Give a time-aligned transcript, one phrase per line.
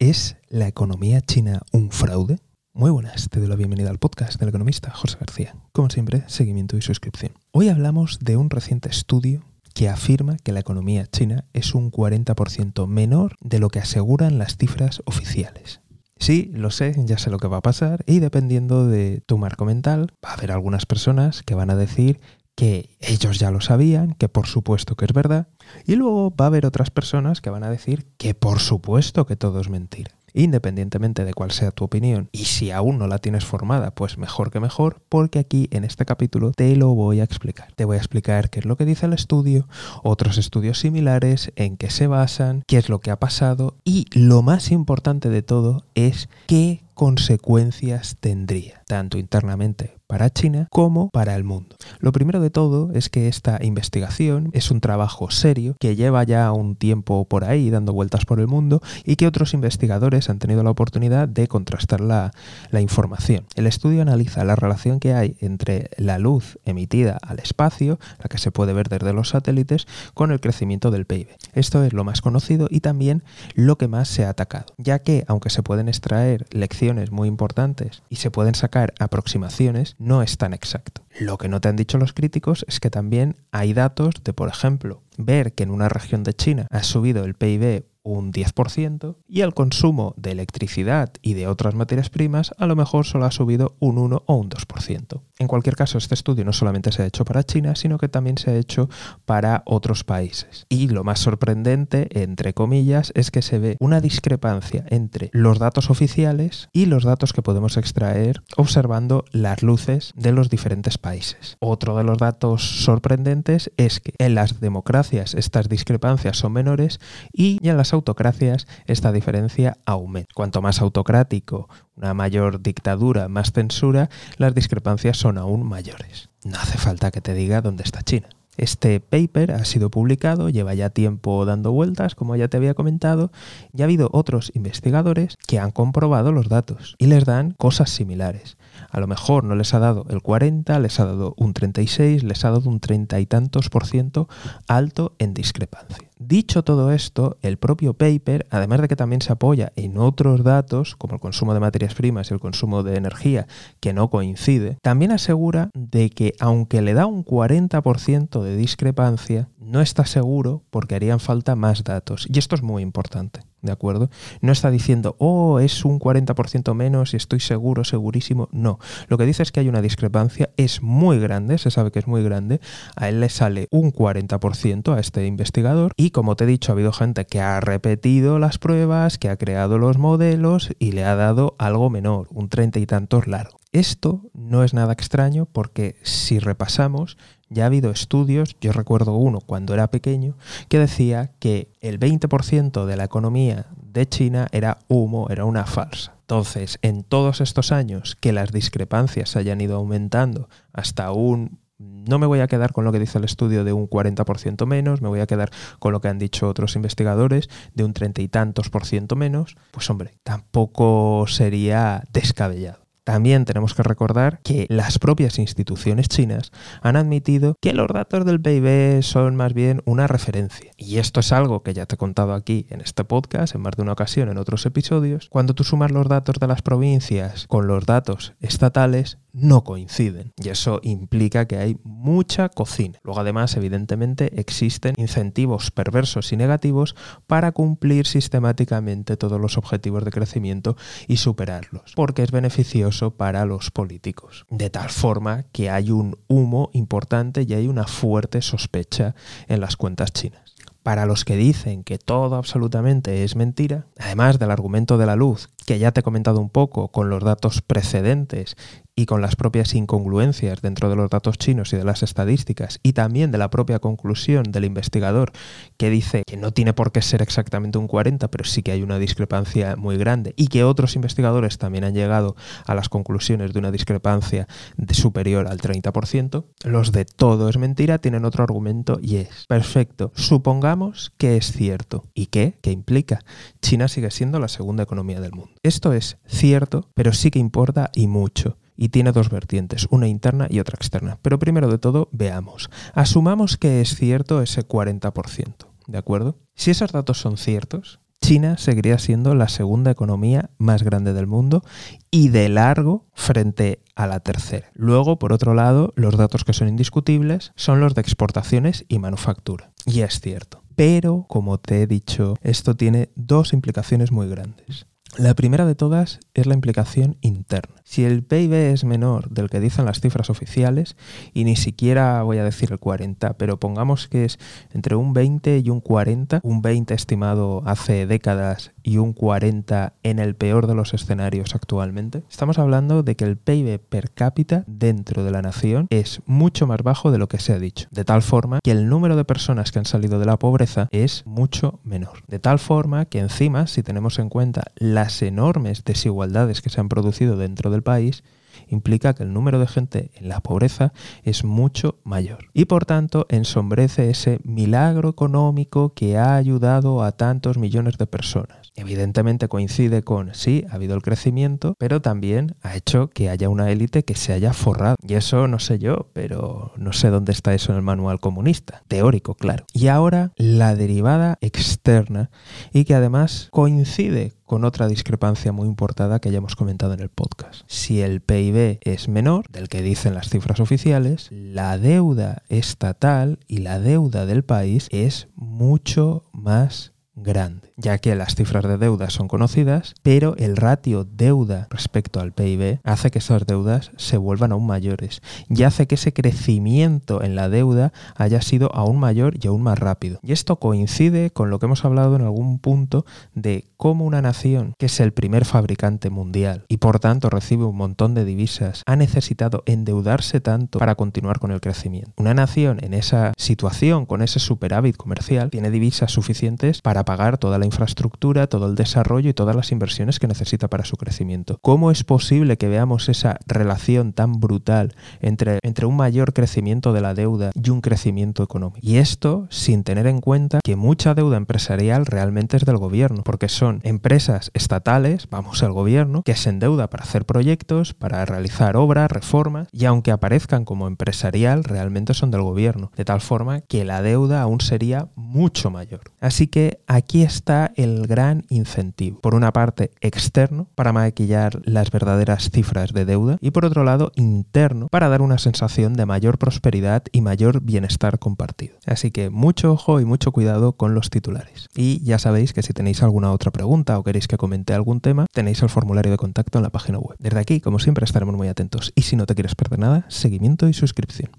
[0.00, 2.38] ¿Es la economía china un fraude?
[2.72, 5.54] Muy buenas, te doy la bienvenida al podcast del economista José García.
[5.72, 7.32] Como siempre, seguimiento y suscripción.
[7.52, 9.44] Hoy hablamos de un reciente estudio
[9.74, 14.56] que afirma que la economía china es un 40% menor de lo que aseguran las
[14.56, 15.82] cifras oficiales.
[16.16, 19.66] Sí, lo sé, ya sé lo que va a pasar y dependiendo de tu marco
[19.66, 22.20] mental, va a haber algunas personas que van a decir
[22.60, 25.48] que ellos ya lo sabían, que por supuesto que es verdad,
[25.86, 29.34] y luego va a haber otras personas que van a decir que por supuesto que
[29.34, 30.10] todo es mentira.
[30.34, 34.50] Independientemente de cuál sea tu opinión, y si aún no la tienes formada, pues mejor
[34.50, 37.72] que mejor, porque aquí en este capítulo te lo voy a explicar.
[37.76, 39.66] Te voy a explicar qué es lo que dice el estudio,
[40.02, 44.42] otros estudios similares, en qué se basan, qué es lo que ha pasado, y lo
[44.42, 51.44] más importante de todo es qué consecuencias tendría, tanto internamente para China como para el
[51.44, 51.76] mundo.
[52.00, 56.50] Lo primero de todo es que esta investigación es un trabajo serio que lleva ya
[56.50, 60.64] un tiempo por ahí dando vueltas por el mundo y que otros investigadores han tenido
[60.64, 62.32] la oportunidad de contrastar la,
[62.80, 63.44] información.
[63.54, 68.38] El estudio analiza la relación que hay entre la luz emitida al espacio, la que
[68.38, 71.28] se puede ver desde los satélites, con el crecimiento del PIB.
[71.52, 73.22] Esto es lo más conocido y también
[73.54, 78.02] lo que más se ha atacado, ya que aunque se pueden extraer lecciones muy importantes
[78.08, 81.04] y se pueden sacar aproximaciones, no es tan exacto.
[81.20, 84.48] Lo que no te han dicho los críticos es que también hay datos de, por
[84.48, 89.40] ejemplo, ver que en una región de China ha subido el PIB un 10% y
[89.42, 93.76] el consumo de electricidad y de otras materias primas a lo mejor solo ha subido
[93.78, 95.20] un 1 o un 2%.
[95.38, 98.36] En cualquier caso, este estudio no solamente se ha hecho para China, sino que también
[98.36, 98.90] se ha hecho
[99.24, 100.66] para otros países.
[100.68, 105.88] Y lo más sorprendente, entre comillas, es que se ve una discrepancia entre los datos
[105.88, 111.56] oficiales y los datos que podemos extraer observando las luces de los diferentes países.
[111.58, 117.00] Otro de los datos sorprendentes es que en las democracias estas discrepancias son menores
[117.32, 120.28] y en las autocracias esta diferencia aumenta.
[120.34, 126.30] Cuanto más autocrático, una mayor dictadura, más censura, las discrepancias son aún mayores.
[126.44, 128.28] No hace falta que te diga dónde está China.
[128.56, 133.30] Este paper ha sido publicado, lleva ya tiempo dando vueltas, como ya te había comentado,
[133.72, 138.58] y ha habido otros investigadores que han comprobado los datos y les dan cosas similares.
[138.90, 142.44] A lo mejor no les ha dado el 40, les ha dado un 36, les
[142.44, 144.28] ha dado un 30 y tantos por ciento
[144.66, 146.09] alto en discrepancia.
[146.22, 150.94] Dicho todo esto, el propio paper, además de que también se apoya en otros datos,
[150.94, 153.46] como el consumo de materias primas y el consumo de energía,
[153.80, 159.80] que no coincide, también asegura de que aunque le da un 40% de discrepancia, no
[159.80, 162.26] está seguro porque harían falta más datos.
[162.30, 163.40] Y esto es muy importante.
[163.62, 164.10] ¿De acuerdo?
[164.40, 168.48] No está diciendo, oh, es un 40% menos y estoy seguro, segurísimo.
[168.52, 168.78] No,
[169.08, 172.06] lo que dice es que hay una discrepancia, es muy grande, se sabe que es
[172.06, 172.60] muy grande,
[172.96, 176.74] a él le sale un 40% a este investigador y como te he dicho, ha
[176.74, 181.14] habido gente que ha repetido las pruebas, que ha creado los modelos y le ha
[181.16, 183.60] dado algo menor, un 30 y tantos largo.
[183.72, 187.16] Esto no es nada extraño porque si repasamos,
[187.50, 190.36] ya ha habido estudios, yo recuerdo uno cuando era pequeño,
[190.68, 196.14] que decía que el 20% de la economía de China era humo, era una falsa.
[196.20, 201.58] Entonces, en todos estos años que las discrepancias hayan ido aumentando hasta un...
[201.78, 205.00] No me voy a quedar con lo que dice el estudio de un 40% menos,
[205.00, 208.28] me voy a quedar con lo que han dicho otros investigadores de un 30 y
[208.28, 212.89] tantos por ciento menos, pues hombre, tampoco sería descabellado.
[213.04, 216.52] También tenemos que recordar que las propias instituciones chinas
[216.82, 220.72] han admitido que los datos del PIB son más bien una referencia.
[220.76, 223.76] Y esto es algo que ya te he contado aquí en este podcast en más
[223.76, 225.28] de una ocasión en otros episodios.
[225.30, 230.32] Cuando tú sumas los datos de las provincias con los datos estatales, no coinciden.
[230.36, 232.98] Y eso implica que hay mucha cocina.
[233.02, 236.94] Luego además, evidentemente, existen incentivos perversos y negativos
[237.26, 240.76] para cumplir sistemáticamente todos los objetivos de crecimiento
[241.06, 241.92] y superarlos.
[241.94, 244.46] Porque es beneficioso para los políticos.
[244.50, 249.14] De tal forma que hay un humo importante y hay una fuerte sospecha
[249.48, 250.50] en las cuentas chinas.
[250.82, 255.50] Para los que dicen que todo absolutamente es mentira, además del argumento de la luz,
[255.66, 258.56] que ya te he comentado un poco con los datos precedentes
[259.00, 262.92] y con las propias incongruencias dentro de los datos chinos y de las estadísticas y
[262.92, 265.32] también de la propia conclusión del investigador
[265.78, 268.82] que dice que no tiene por qué ser exactamente un 40, pero sí que hay
[268.82, 272.36] una discrepancia muy grande y que otros investigadores también han llegado
[272.66, 274.46] a las conclusiones de una discrepancia
[274.90, 281.14] superior al 30%, los de todo es mentira tienen otro argumento y es, perfecto, supongamos
[281.16, 282.04] que es cierto.
[282.12, 282.58] ¿Y qué?
[282.60, 283.20] ¿Qué implica?
[283.62, 285.52] China sigue siendo la segunda economía del mundo.
[285.62, 290.46] Esto es cierto, pero sí que importa y mucho y tiene dos vertientes, una interna
[290.48, 291.18] y otra externa.
[291.20, 292.70] Pero primero de todo, veamos.
[292.94, 296.38] Asumamos que es cierto ese 40%, ¿de acuerdo?
[296.54, 301.62] Si esos datos son ciertos, China seguiría siendo la segunda economía más grande del mundo
[302.10, 304.70] y de largo frente a la tercera.
[304.72, 309.72] Luego, por otro lado, los datos que son indiscutibles son los de exportaciones y manufactura.
[309.84, 310.62] Y es cierto.
[310.74, 314.86] Pero, como te he dicho, esto tiene dos implicaciones muy grandes.
[315.18, 317.74] La primera de todas es la implicación interna.
[317.82, 320.96] Si el PIB es menor del que dicen las cifras oficiales,
[321.34, 324.38] y ni siquiera voy a decir el 40, pero pongamos que es
[324.72, 330.20] entre un 20 y un 40, un 20 estimado hace décadas y un 40 en
[330.20, 335.24] el peor de los escenarios actualmente, estamos hablando de que el PIB per cápita dentro
[335.24, 338.22] de la nación es mucho más bajo de lo que se ha dicho, de tal
[338.22, 342.22] forma que el número de personas que han salido de la pobreza es mucho menor.
[342.28, 344.70] De tal forma que encima, si tenemos en cuenta
[345.00, 348.22] las enormes desigualdades que se han producido dentro del país
[348.68, 350.92] implica que el número de gente en la pobreza
[351.22, 352.50] es mucho mayor.
[352.52, 358.72] Y por tanto ensombrece ese milagro económico que ha ayudado a tantos millones de personas.
[358.76, 363.70] Evidentemente coincide con, sí, ha habido el crecimiento, pero también ha hecho que haya una
[363.70, 364.96] élite que se haya forrado.
[365.06, 368.82] Y eso no sé yo, pero no sé dónde está eso en el manual comunista.
[368.88, 369.64] Teórico, claro.
[369.72, 372.30] Y ahora la derivada externa
[372.72, 377.08] y que además coincide con otra discrepancia muy importante que ya hemos comentado en el
[377.08, 377.62] podcast.
[377.68, 383.58] Si el PIB es menor del que dicen las cifras oficiales, la deuda estatal y
[383.58, 389.28] la deuda del país es mucho más grande ya que las cifras de deuda son
[389.28, 394.66] conocidas, pero el ratio deuda respecto al PIB hace que esas deudas se vuelvan aún
[394.66, 399.62] mayores y hace que ese crecimiento en la deuda haya sido aún mayor y aún
[399.62, 400.20] más rápido.
[400.22, 403.04] Y esto coincide con lo que hemos hablado en algún punto
[403.34, 407.76] de cómo una nación, que es el primer fabricante mundial y por tanto recibe un
[407.76, 412.12] montón de divisas, ha necesitado endeudarse tanto para continuar con el crecimiento.
[412.16, 417.58] Una nación en esa situación, con ese superávit comercial, tiene divisas suficientes para pagar toda
[417.58, 421.58] la infraestructura, todo el desarrollo y todas las inversiones que necesita para su crecimiento.
[421.62, 427.00] ¿Cómo es posible que veamos esa relación tan brutal entre, entre un mayor crecimiento de
[427.00, 428.80] la deuda y un crecimiento económico?
[428.82, 433.48] Y esto sin tener en cuenta que mucha deuda empresarial realmente es del gobierno, porque
[433.48, 439.10] son empresas estatales, vamos al gobierno, que se endeuda para hacer proyectos, para realizar obras,
[439.10, 444.02] reformas, y aunque aparezcan como empresarial, realmente son del gobierno, de tal forma que la
[444.02, 446.00] deuda aún sería mucho mayor.
[446.20, 449.20] Así que aquí está el gran incentivo.
[449.20, 454.12] Por una parte, externo, para maquillar las verdaderas cifras de deuda, y por otro lado,
[454.16, 458.76] interno, para dar una sensación de mayor prosperidad y mayor bienestar compartido.
[458.86, 461.68] Así que mucho ojo y mucho cuidado con los titulares.
[461.74, 465.26] Y ya sabéis que si tenéis alguna otra pregunta o queréis que comente algún tema,
[465.32, 467.16] tenéis el formulario de contacto en la página web.
[467.18, 468.92] Desde aquí, como siempre, estaremos muy atentos.
[468.94, 471.30] Y si no te quieres perder nada, seguimiento y suscripción.